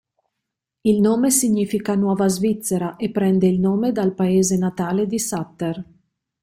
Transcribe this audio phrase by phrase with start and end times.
[0.81, 5.83] Il nome significa "Nuova Svizzera" e prende il nome dal paese natale di Sutter.